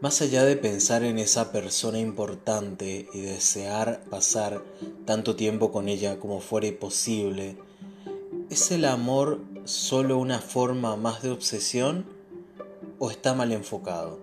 [0.00, 4.62] Más allá de pensar en esa persona importante y desear pasar
[5.04, 7.56] tanto tiempo con ella como fuera posible,
[8.48, 12.06] ¿es el amor solo una forma más de obsesión
[13.00, 14.20] o está mal enfocado?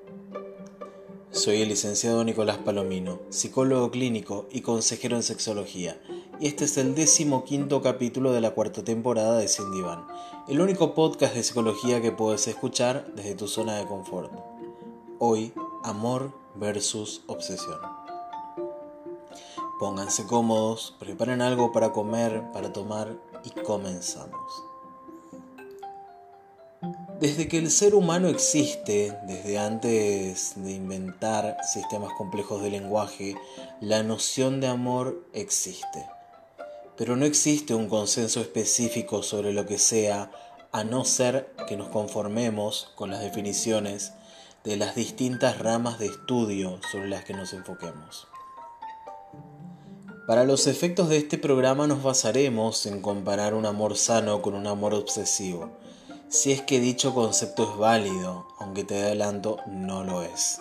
[1.31, 6.01] Soy el licenciado Nicolás Palomino, psicólogo clínico y consejero en sexología,
[6.39, 10.07] y este es el decimoquinto capítulo de la cuarta temporada de Sin Diván,
[10.47, 14.31] el único podcast de psicología que puedes escuchar desde tu zona de confort.
[15.17, 15.53] Hoy,
[15.85, 17.79] amor versus obsesión.
[19.79, 24.63] Pónganse cómodos, preparen algo para comer, para tomar y comenzamos.
[27.19, 33.35] Desde que el ser humano existe, desde antes de inventar sistemas complejos de lenguaje,
[33.79, 36.05] la noción de amor existe.
[36.97, 40.31] Pero no existe un consenso específico sobre lo que sea,
[40.71, 44.11] a no ser que nos conformemos con las definiciones
[44.65, 48.27] de las distintas ramas de estudio sobre las que nos enfoquemos.
[50.27, 54.67] Para los efectos de este programa nos basaremos en comparar un amor sano con un
[54.67, 55.71] amor obsesivo
[56.29, 60.59] si es que dicho concepto es válido, aunque te adelanto, no lo es.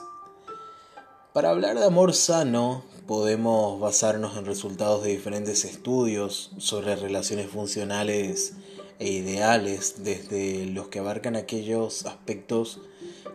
[1.32, 8.52] Para hablar de amor sano, podemos basarnos en resultados de diferentes estudios sobre relaciones funcionales
[8.98, 12.80] e ideales, desde los que abarcan aquellos aspectos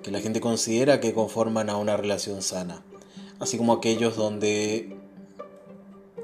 [0.03, 2.83] que la gente considera que conforman a una relación sana,
[3.39, 4.97] así como aquellos donde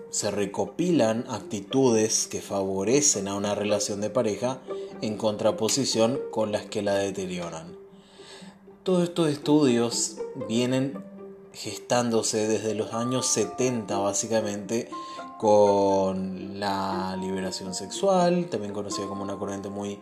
[0.09, 4.61] se recopilan actitudes que favorecen a una relación de pareja
[5.01, 7.75] en contraposición con las que la deterioran.
[8.83, 11.03] Todos estos estudios vienen
[11.51, 14.89] gestándose desde los años 70 básicamente
[15.37, 19.99] con la liberación sexual, también conocida como una corriente muy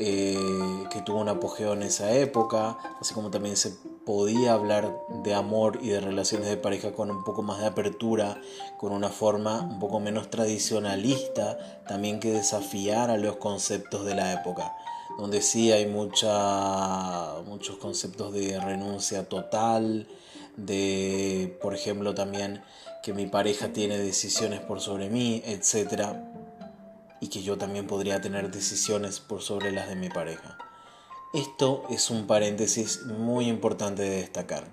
[0.00, 3.72] eh, que tuvo un apogeo en esa época, así como también se
[4.06, 8.40] podía hablar de amor y de relaciones de pareja con un poco más de apertura,
[8.78, 14.72] con una forma un poco menos tradicionalista, también que desafiara los conceptos de la época,
[15.18, 16.28] donde sí hay muchos
[17.80, 20.06] conceptos de renuncia total,
[20.56, 22.62] de, por ejemplo, también
[23.02, 26.37] que mi pareja tiene decisiones por sobre mí, etcétera
[27.20, 30.58] y que yo también podría tener decisiones por sobre las de mi pareja.
[31.34, 34.68] Esto es un paréntesis muy importante de destacar.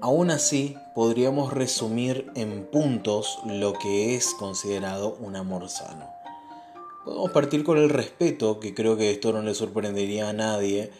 [0.00, 6.06] Aún así, podríamos resumir en puntos lo que es considerado un amor sano.
[7.04, 10.92] Podemos partir con el respeto, que creo que esto no le sorprendería a nadie,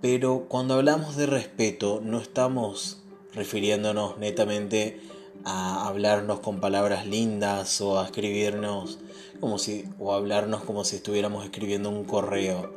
[0.00, 2.98] pero cuando hablamos de respeto no estamos
[3.32, 8.98] refiriéndonos netamente a hablarnos con palabras lindas o a escribirnos
[9.40, 12.72] como si o a hablarnos como si estuviéramos escribiendo un correo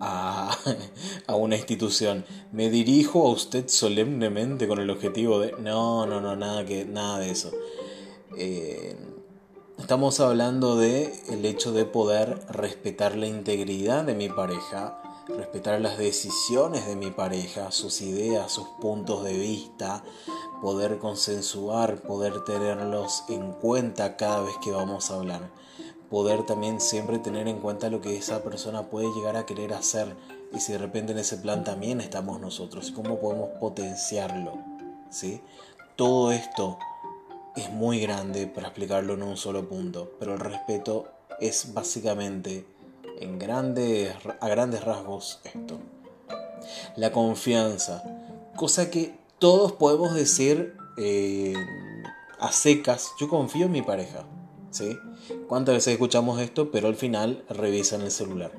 [0.00, 0.56] a,
[1.26, 2.24] a, una institución.
[2.52, 7.18] Me dirijo a usted solemnemente con el objetivo de no, no, no, nada que nada
[7.18, 7.52] de eso.
[8.36, 8.96] Eh,
[9.78, 15.98] estamos hablando de el hecho de poder respetar la integridad de mi pareja, respetar las
[15.98, 20.02] decisiones de mi pareja, sus ideas, sus puntos de vista,
[20.62, 25.50] poder consensuar, poder tenerlos en cuenta cada vez que vamos a hablar,
[26.10, 30.16] poder también siempre tener en cuenta lo que esa persona puede llegar a querer hacer
[30.52, 34.52] y si de repente en ese plan también estamos nosotros cómo podemos potenciarlo,
[35.10, 35.42] ¿sí?
[35.96, 36.78] Todo esto
[37.54, 41.08] es muy grande para explicarlo en un solo punto, pero el respeto
[41.40, 42.66] es básicamente
[43.20, 45.78] en grandes, a grandes rasgos esto.
[46.96, 48.02] La confianza,
[48.56, 51.54] cosa que todos podemos decir eh,
[52.38, 54.24] a secas, yo confío en mi pareja.
[54.70, 54.98] ¿sí?
[55.48, 56.70] ¿Cuántas veces escuchamos esto?
[56.70, 58.52] Pero al final revisan el celular.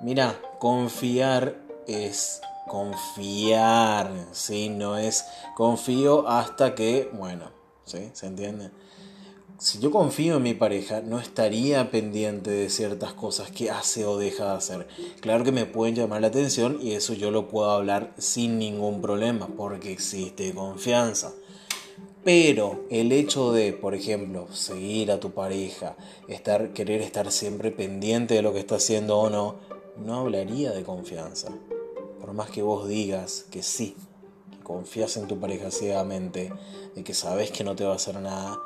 [0.00, 1.56] Mira, confiar
[1.86, 4.68] es confiar, ¿sí?
[4.68, 5.24] No es
[5.56, 7.50] confío hasta que, bueno,
[7.84, 8.10] ¿sí?
[8.12, 8.70] ¿Se entiende?
[9.62, 14.18] Si yo confío en mi pareja, no estaría pendiente de ciertas cosas que hace o
[14.18, 14.88] deja de hacer.
[15.20, 19.00] Claro que me pueden llamar la atención y eso yo lo puedo hablar sin ningún
[19.00, 21.32] problema, porque existe confianza.
[22.24, 25.94] Pero el hecho de, por ejemplo, seguir a tu pareja,
[26.26, 29.60] estar, querer estar siempre pendiente de lo que está haciendo o no,
[29.96, 31.52] no hablaría de confianza.
[32.20, 33.94] Por más que vos digas que sí,
[34.50, 36.52] que confías en tu pareja ciegamente,
[36.96, 38.58] de que sabes que no te va a hacer nada,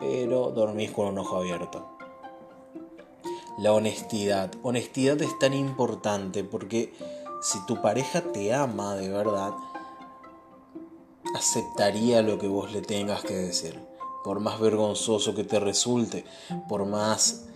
[0.00, 1.86] pero dormís con un ojo abierto.
[3.58, 4.50] La honestidad.
[4.62, 6.94] Honestidad es tan importante porque
[7.42, 9.52] si tu pareja te ama de verdad,
[11.36, 13.78] aceptaría lo que vos le tengas que decir.
[14.24, 16.24] Por más vergonzoso que te resulte,
[16.68, 17.46] por más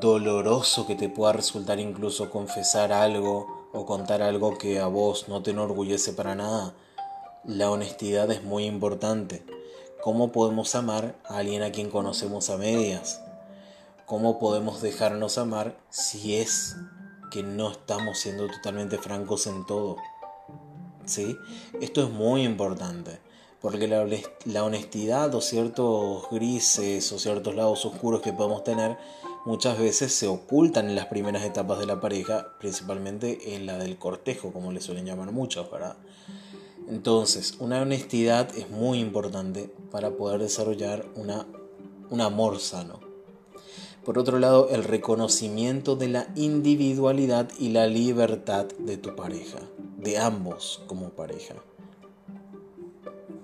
[0.00, 5.42] doloroso que te pueda resultar incluso confesar algo o contar algo que a vos no
[5.42, 6.74] te enorgullece para nada,
[7.44, 9.42] la honestidad es muy importante.
[10.00, 13.20] ¿Cómo podemos amar a alguien a quien conocemos a medias?
[14.06, 16.76] ¿Cómo podemos dejarnos amar si es
[17.32, 19.96] que no estamos siendo totalmente francos en todo?
[21.04, 21.36] ¿Sí?
[21.80, 23.18] Esto es muy importante,
[23.60, 28.96] porque la, honestidad o ciertos grises o ciertos lados oscuros que podemos tener
[29.46, 33.98] muchas veces se ocultan en las primeras etapas de la pareja, principalmente en la del
[33.98, 35.96] cortejo, como le suelen llamar muchos, ¿verdad?
[36.90, 41.46] Entonces, una honestidad es muy importante para poder desarrollar una,
[42.08, 43.00] un amor sano.
[44.04, 49.58] Por otro lado, el reconocimiento de la individualidad y la libertad de tu pareja,
[49.98, 51.56] de ambos como pareja.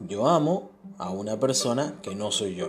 [0.08, 2.68] Yo amo a una persona que no soy yo.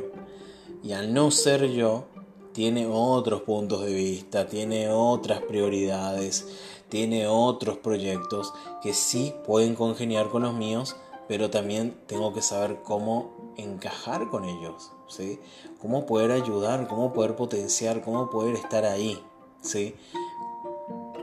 [0.84, 2.06] Y al no ser yo,
[2.52, 6.48] tiene otros puntos de vista, tiene otras prioridades,
[6.90, 10.96] tiene otros proyectos que sí pueden congeniar con los míos,
[11.28, 15.40] pero también tengo que saber cómo encajar con ellos, ¿sí?
[15.82, 19.22] Cómo poder ayudar, cómo poder potenciar, cómo poder estar ahí,
[19.62, 19.96] ¿sí?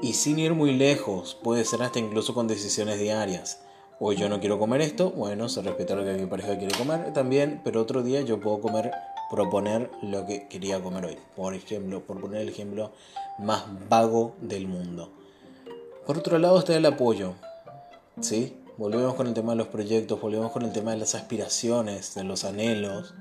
[0.00, 3.60] Y sin ir muy lejos, puede ser hasta incluso con decisiones diarias.
[4.00, 7.12] Hoy yo no quiero comer esto, bueno, se respeta lo que mi pareja quiere comer
[7.12, 8.90] también, pero otro día yo puedo comer,
[9.30, 11.18] proponer lo que quería comer hoy.
[11.36, 12.90] Por ejemplo, por poner el ejemplo
[13.38, 15.12] más vago del mundo.
[16.06, 17.34] Por otro lado está el apoyo,
[18.20, 18.56] ¿sí?
[18.76, 22.24] Volvemos con el tema de los proyectos, volvemos con el tema de las aspiraciones, de
[22.24, 23.14] los anhelos,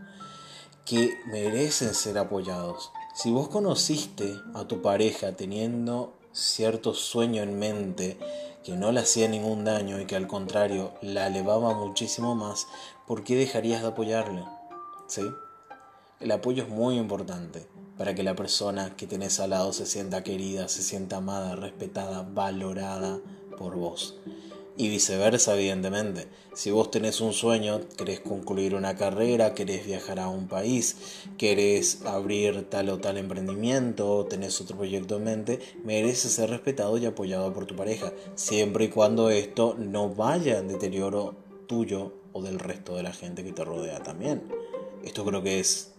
[0.83, 2.91] que merecen ser apoyados.
[3.13, 8.17] Si vos conociste a tu pareja teniendo cierto sueño en mente
[8.63, 12.65] que no le hacía ningún daño y que al contrario la elevaba muchísimo más,
[13.05, 14.43] ¿por qué dejarías de apoyarle?
[15.05, 15.21] ¿Sí?
[16.21, 17.65] El apoyo es muy importante
[17.97, 22.21] para que la persona que tenés al lado se sienta querida, se sienta amada, respetada,
[22.21, 23.19] valorada
[23.57, 24.19] por vos.
[24.77, 26.27] Y viceversa, evidentemente.
[26.53, 30.95] Si vos tenés un sueño, querés concluir una carrera, querés viajar a un país,
[31.39, 37.07] querés abrir tal o tal emprendimiento, tenés otro proyecto en mente, mereces ser respetado y
[37.07, 41.33] apoyado por tu pareja, siempre y cuando esto no vaya en deterioro
[41.65, 44.43] tuyo o del resto de la gente que te rodea también.
[45.03, 45.90] Esto creo que es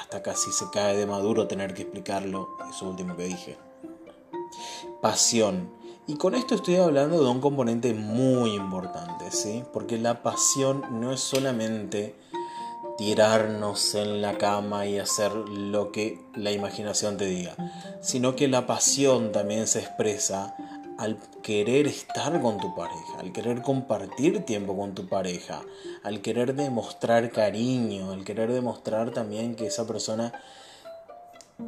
[0.00, 3.58] hasta casi se cae de maduro tener que explicarlo, eso último que dije.
[5.02, 5.70] Pasión.
[6.06, 9.62] Y con esto estoy hablando de un componente muy importante, ¿sí?
[9.72, 12.16] Porque la pasión no es solamente
[12.96, 17.54] tirarnos en la cama y hacer lo que la imaginación te diga,
[18.00, 20.56] sino que la pasión también se expresa
[21.00, 25.62] al querer estar con tu pareja, al querer compartir tiempo con tu pareja,
[26.02, 30.34] al querer demostrar cariño, al querer demostrar también que esa persona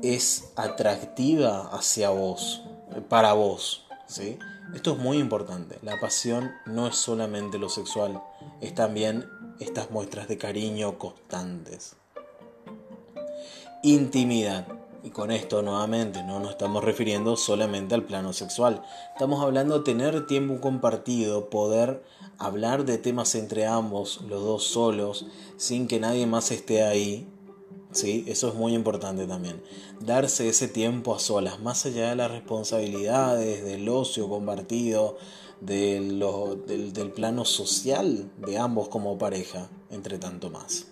[0.03, 2.63] es atractiva hacia vos,
[3.09, 4.39] para vos, ¿sí?
[4.75, 5.79] Esto es muy importante.
[5.81, 8.23] La pasión no es solamente lo sexual,
[8.61, 9.27] es también
[9.61, 11.97] estas muestras de cariño constantes.
[13.83, 14.82] Intimidad.
[15.05, 18.83] Y con esto nuevamente no nos estamos refiriendo solamente al plano sexual.
[19.13, 22.05] Estamos hablando de tener tiempo compartido, poder
[22.39, 25.27] hablar de temas entre ambos, los dos solos,
[25.57, 27.29] sin que nadie más esté ahí.
[27.91, 28.25] ¿Sí?
[28.27, 29.61] Eso es muy importante también.
[30.01, 35.19] Darse ese tiempo a solas, más allá de las responsabilidades, del ocio compartido,
[35.61, 36.25] del,
[36.67, 40.87] del plano social de ambos como pareja, entre tanto más.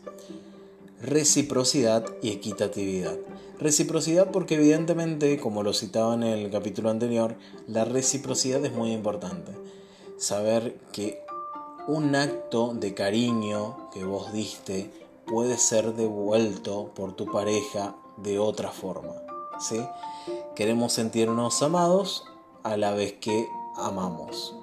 [1.00, 3.16] Reciprocidad y equitatividad.
[3.60, 7.36] Reciprocidad porque evidentemente, como lo citaba en el capítulo anterior,
[7.66, 9.52] la reciprocidad es muy importante.
[10.16, 11.22] Saber que
[11.86, 14.90] un acto de cariño que vos diste
[15.26, 19.12] puede ser devuelto por tu pareja de otra forma.
[19.60, 19.80] ¿sí?
[20.56, 22.24] Queremos sentirnos amados
[22.62, 24.54] a la vez que amamos.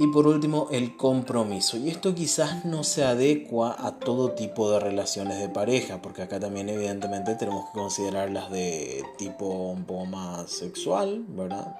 [0.00, 1.76] Y por último, el compromiso.
[1.76, 6.38] Y esto quizás no se adecua a todo tipo de relaciones de pareja, porque acá
[6.38, 11.76] también evidentemente tenemos que considerar las de tipo un poco más sexual, ¿verdad?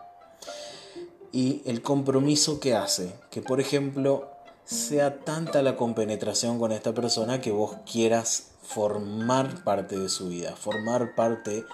[1.30, 4.28] Y el compromiso que hace, que por ejemplo
[4.64, 10.56] sea tanta la compenetración con esta persona que vos quieras formar parte de su vida,
[10.56, 11.64] formar parte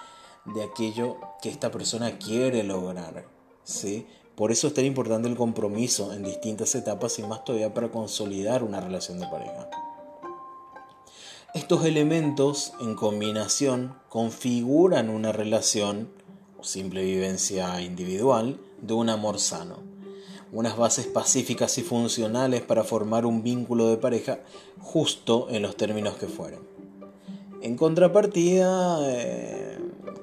[0.45, 3.25] de aquello que esta persona quiere lograr,
[3.63, 4.05] ¿sí?
[4.35, 8.63] Por eso es tan importante el compromiso en distintas etapas y más todavía para consolidar
[8.63, 9.69] una relación de pareja.
[11.53, 16.09] Estos elementos en combinación configuran una relación
[16.59, 19.77] o simple vivencia individual de un amor sano.
[20.51, 24.39] Unas bases pacíficas y funcionales para formar un vínculo de pareja
[24.79, 26.59] justo en los términos que fueron.
[27.61, 29.74] En contrapartida, eh,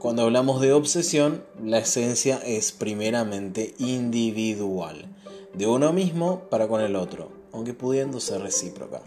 [0.03, 5.07] cuando hablamos de obsesión, la esencia es primeramente individual,
[5.55, 9.01] de uno mismo para con el otro, aunque pudiendo ser recíproca.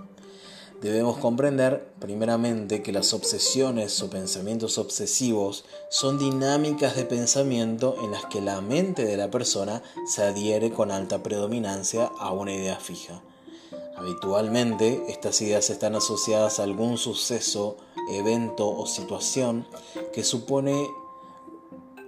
[0.81, 8.27] Debemos comprender, primeramente, que las obsesiones o pensamientos obsesivos son dinámicas de pensamiento en las
[8.27, 13.21] que la mente de la persona se adhiere con alta predominancia a una idea fija.
[13.97, 17.77] Habitualmente, estas ideas están asociadas a algún suceso,
[18.11, 19.65] evento o situación
[20.13, 20.87] que supone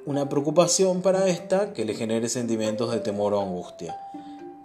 [0.05, 3.99] una preocupación para esta que le genere sentimientos de temor o angustia.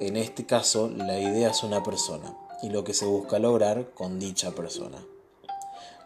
[0.00, 4.18] En este caso, la idea es una persona y lo que se busca lograr con
[4.18, 4.98] dicha persona.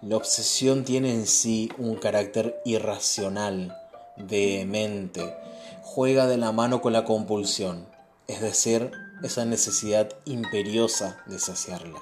[0.02, 3.74] La obsesión tiene en sí un carácter irracional,
[4.16, 5.34] vehemente,
[5.82, 7.86] juega de la mano con la compulsión,
[8.28, 8.90] es decir,
[9.22, 12.00] esa necesidad imperiosa de saciarla.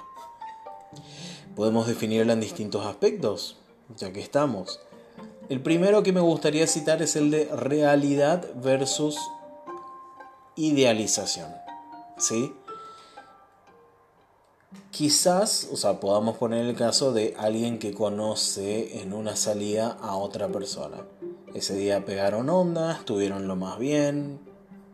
[1.55, 3.57] Podemos definirla en distintos aspectos,
[3.95, 4.79] ya que estamos.
[5.47, 9.17] El primero que me gustaría citar es el de realidad versus
[10.55, 11.53] idealización.
[12.17, 12.53] ¿Sí?
[14.91, 20.15] Quizás, o sea, podamos poner el caso de alguien que conoce en una salida a
[20.15, 20.97] otra persona.
[21.53, 24.39] Ese día pegaron onda, estuvieron lo más bien,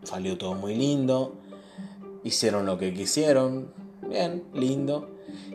[0.03, 1.35] salió todo muy lindo,
[2.23, 3.73] hicieron lo que quisieron,
[4.07, 5.09] bien, lindo.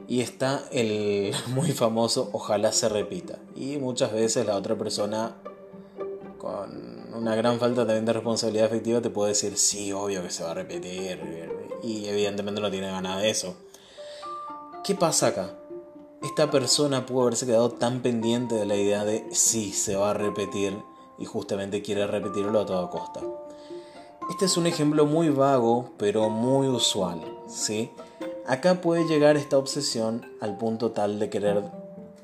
[0.09, 3.39] Y está el muy famoso ojalá se repita.
[3.55, 5.37] Y muchas veces la otra persona
[6.39, 10.45] con una gran falta también de responsabilidad efectiva te puede decir sí, obvio que se
[10.45, 11.21] va a repetir.
[11.83, 13.57] Y evidentemente no tiene ganas de eso.
[14.85, 15.59] ¿Qué pasa acá?
[16.23, 20.15] Esta persona pudo haberse quedado tan pendiente de la idea de sí, se va a
[20.15, 20.77] repetir
[21.19, 23.21] y justamente quiere repetirlo a toda costa.
[24.29, 27.91] Este es un ejemplo muy vago, pero muy usual, ¿sí?
[28.47, 31.63] Acá puede llegar esta obsesión al punto tal de querer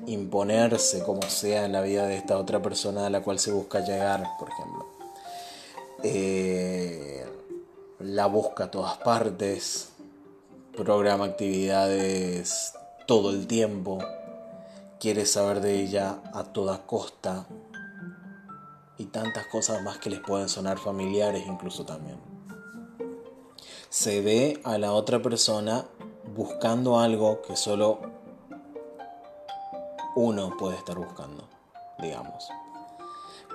[0.05, 3.79] imponerse como sea en la vida de esta otra persona a la cual se busca
[3.79, 4.85] llegar, por ejemplo.
[6.03, 7.25] Eh,
[7.99, 9.89] la busca a todas partes,
[10.75, 12.73] programa actividades
[13.07, 13.99] todo el tiempo,
[14.99, 17.45] quiere saber de ella a toda costa
[18.97, 22.17] y tantas cosas más que les pueden sonar familiares incluso también.
[23.89, 25.85] Se ve a la otra persona
[26.35, 27.99] buscando algo que solo
[30.15, 31.47] uno puede estar buscando,
[31.99, 32.49] digamos.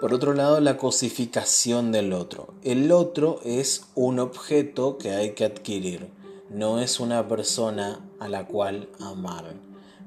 [0.01, 2.55] Por otro lado, la cosificación del otro.
[2.63, 6.19] El otro es un objeto que hay que adquirir
[6.51, 9.55] no es una persona a la cual amar,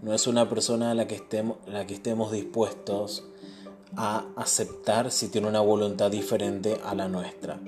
[0.01, 3.25] no es una persona a la que estemos, la que estemos dispuestos
[3.95, 7.59] a aceptar si tiene una voluntad diferente a la nuestra.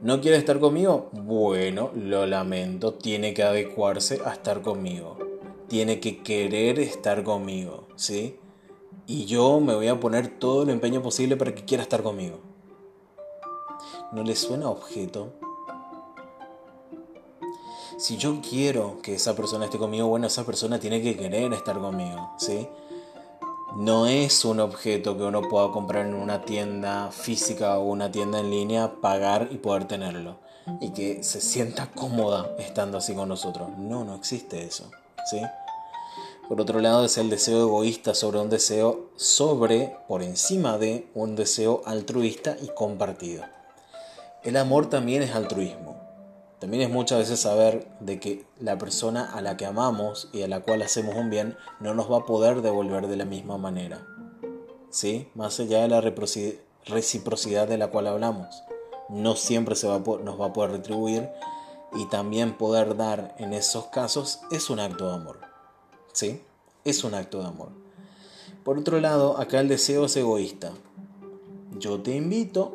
[0.00, 1.10] ¿No quiere estar conmigo?
[1.12, 5.16] Bueno, lo lamento, tiene que adecuarse a estar conmigo.
[5.68, 8.38] Tiene que querer estar conmigo, ¿sí?
[9.06, 12.40] Y yo me voy a poner todo el empeño posible para que quiera estar conmigo.
[14.12, 15.32] ¿No le suena objeto?
[18.02, 21.78] si yo quiero que esa persona esté conmigo, bueno, esa persona tiene que querer estar
[21.78, 22.66] conmigo, ¿sí?
[23.76, 28.40] No es un objeto que uno pueda comprar en una tienda física o una tienda
[28.40, 30.36] en línea, pagar y poder tenerlo.
[30.80, 33.70] Y que se sienta cómoda estando así con nosotros.
[33.78, 34.90] No, no existe eso,
[35.30, 35.40] ¿sí?
[36.48, 41.34] Por otro lado es el deseo egoísta sobre un deseo sobre, por encima de un
[41.34, 43.44] deseo altruista y compartido.
[44.42, 45.91] El amor también es altruismo.
[46.62, 50.46] También es muchas veces saber de que la persona a la que amamos y a
[50.46, 54.06] la cual hacemos un bien no nos va a poder devolver de la misma manera.
[54.88, 55.28] ¿Sí?
[55.34, 58.62] Más allá de la reciprocidad de la cual hablamos.
[59.08, 61.30] No siempre se va nos va a poder retribuir
[61.94, 65.40] y también poder dar en esos casos es un acto de amor.
[66.12, 66.42] ¿Sí?
[66.84, 67.70] Es un acto de amor.
[68.62, 70.70] Por otro lado, acá el deseo es egoísta.
[71.80, 72.72] Yo te invito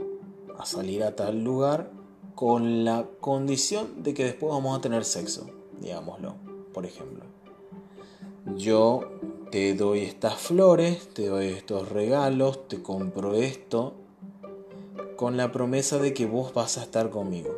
[0.59, 1.95] a salir a tal lugar
[2.37, 5.47] con la condición de que después vamos a tener sexo,
[5.81, 6.35] digámoslo,
[6.71, 7.25] por ejemplo.
[8.55, 9.09] Yo
[9.49, 13.95] te doy estas flores, te doy estos regalos, te compro esto,
[15.15, 17.57] con la promesa de que vos vas a estar conmigo.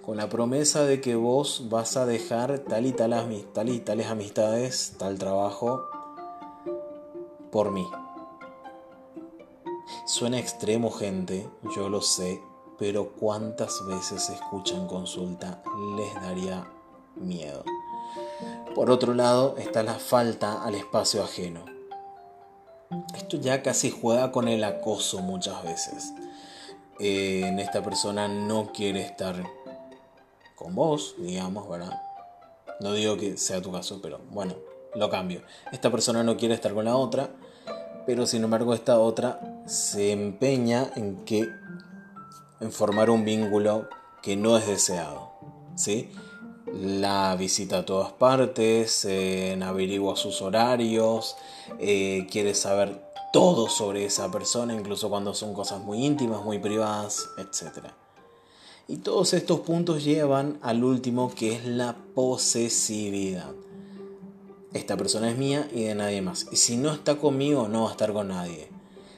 [0.00, 3.10] Con la promesa de que vos vas a dejar tal y, tal,
[3.52, 5.88] tal y tales amistades, tal trabajo,
[7.50, 7.88] por mí.
[10.06, 12.40] Suena extremo, gente, yo lo sé,
[12.78, 15.62] pero cuántas veces se escuchan consulta
[15.96, 16.66] les daría
[17.16, 17.64] miedo.
[18.74, 21.64] Por otro lado está la falta al espacio ajeno.
[23.14, 26.12] Esto ya casi juega con el acoso muchas veces.
[26.98, 29.42] En esta persona no quiere estar
[30.54, 32.00] con vos, digamos, ¿verdad?
[32.80, 34.54] No digo que sea tu caso, pero bueno,
[34.94, 35.42] lo cambio.
[35.72, 37.30] Esta persona no quiere estar con la otra
[38.06, 41.48] pero sin embargo esta otra se empeña en que
[42.62, 43.88] en formar un vínculo
[44.22, 45.32] que no es deseado,
[45.74, 46.10] ¿sí?
[46.72, 51.36] La visita a todas partes, en averigua sus horarios,
[51.78, 53.02] eh, quiere saber
[53.32, 57.88] todo sobre esa persona, incluso cuando son cosas muy íntimas, muy privadas, etc.
[58.86, 63.50] Y todos estos puntos llevan al último que es la posesividad.
[64.72, 66.46] Esta persona es mía y de nadie más.
[66.52, 68.68] Y si no está conmigo, no va a estar con nadie.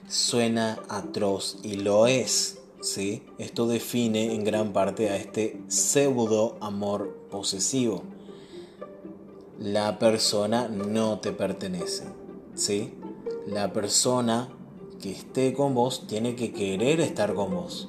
[0.09, 2.59] Suena atroz y lo es.
[3.39, 8.03] Esto define en gran parte a este pseudo amor posesivo.
[9.59, 12.05] La persona no te pertenece.
[12.55, 12.93] ¿sí?
[13.47, 14.51] La persona
[15.01, 17.89] que esté con vos tiene que querer estar con vos.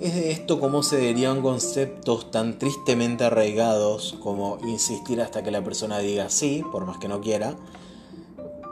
[0.00, 5.62] Es de esto como se derivan conceptos tan tristemente arraigados como insistir hasta que la
[5.62, 7.56] persona diga sí, por más que no quiera.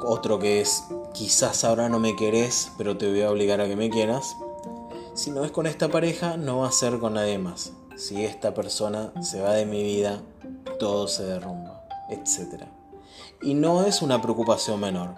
[0.03, 3.77] Otro que es quizás ahora no me querés, pero te voy a obligar a que
[3.77, 4.35] me quieras.
[5.15, 7.73] Si no es con esta pareja, no va a ser con nadie más.
[7.97, 10.23] Si esta persona se va de mi vida,
[10.79, 12.65] todo se derrumba, etc.
[13.43, 15.15] Y no es una preocupación menor.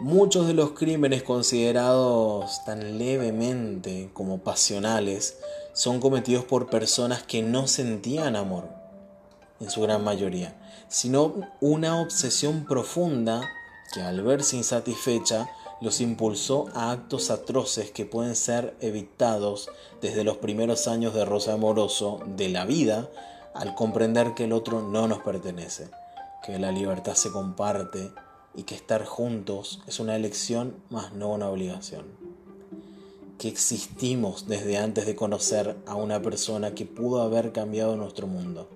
[0.00, 5.38] Muchos de los crímenes considerados tan levemente como pasionales
[5.72, 8.68] son cometidos por personas que no sentían amor,
[9.60, 10.56] en su gran mayoría,
[10.88, 13.48] sino una obsesión profunda
[13.94, 15.48] que al verse insatisfecha
[15.80, 19.70] los impulsó a actos atroces que pueden ser evitados
[20.00, 23.08] desde los primeros años de roce amoroso de la vida
[23.54, 25.88] al comprender que el otro no nos pertenece,
[26.44, 28.10] que la libertad se comparte
[28.54, 32.06] y que estar juntos es una elección más no una obligación.
[33.38, 38.68] Que existimos desde antes de conocer a una persona que pudo haber cambiado nuestro mundo.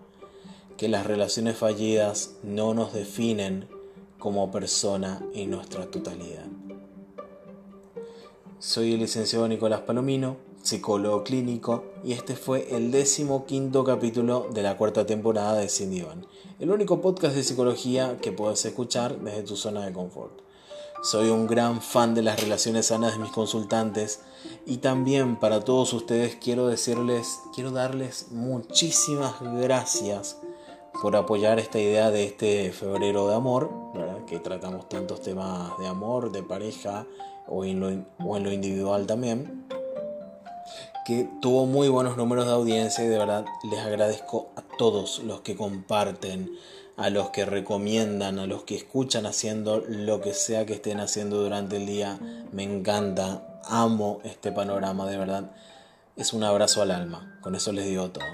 [0.76, 3.68] Que las relaciones fallidas no nos definen
[4.20, 6.46] como persona en nuestra totalidad.
[8.64, 14.62] Soy el licenciado Nicolás Palomino, psicólogo clínico, y este fue el décimo quinto capítulo de
[14.62, 16.24] la cuarta temporada de Cindy Van,
[16.60, 20.42] el único podcast de psicología que puedes escuchar desde tu zona de confort.
[21.02, 24.20] Soy un gran fan de las relaciones sanas de mis consultantes
[24.64, 30.36] y también para todos ustedes quiero decirles, quiero darles muchísimas gracias
[31.02, 33.72] por apoyar esta idea de este febrero de amor,
[34.32, 37.06] que tratamos tantos temas de amor, de pareja
[37.46, 39.66] o en lo, individual también
[41.04, 45.42] que tuvo muy buenos números de audiencia y de verdad les agradezco a todos los
[45.42, 46.50] que comparten,
[46.96, 51.42] a los que recomiendan, a los que escuchan haciendo lo que sea que estén haciendo
[51.42, 52.18] durante el día.
[52.52, 55.50] Me encanta, amo este panorama, de verdad.
[56.16, 58.24] Es un abrazo al alma, con eso les digo todo.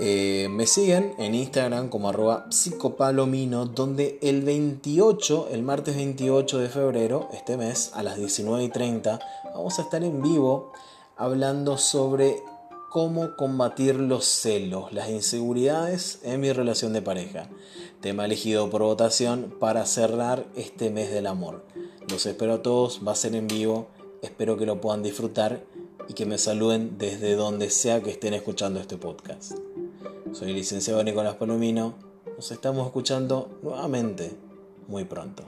[0.00, 6.68] Eh, me siguen en Instagram como arroba psicopalomino, donde el 28, el martes 28 de
[6.68, 9.18] febrero, este mes, a las 19 y 30,
[9.54, 10.72] vamos a estar en vivo
[11.16, 12.36] hablando sobre
[12.90, 17.48] cómo combatir los celos, las inseguridades en mi relación de pareja.
[18.00, 21.64] Tema elegido por votación para cerrar este mes del amor.
[22.08, 23.88] Los espero a todos, va a ser en vivo,
[24.22, 25.60] espero que lo puedan disfrutar
[26.08, 29.54] y que me saluden desde donde sea que estén escuchando este podcast.
[30.32, 31.94] Soy licenciado Nicolás Palomino,
[32.36, 34.30] nos estamos escuchando nuevamente
[34.86, 35.44] muy pronto.